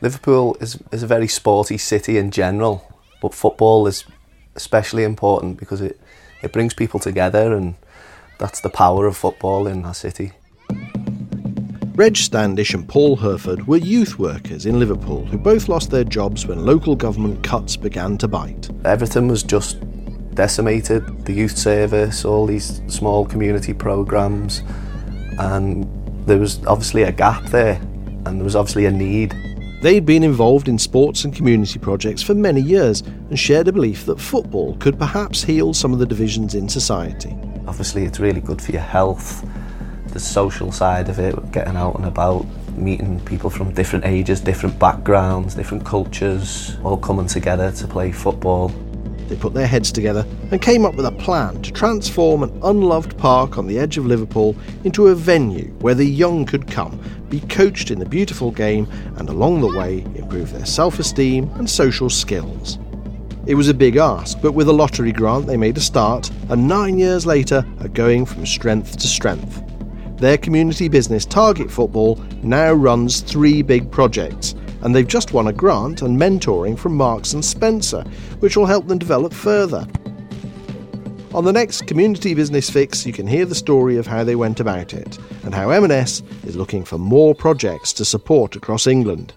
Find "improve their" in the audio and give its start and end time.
60.16-60.66